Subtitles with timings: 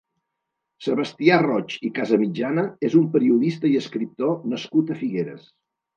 [0.85, 5.47] Sebastià Roig i Casamitjana és un periodista i escriptor nascut a Figueres.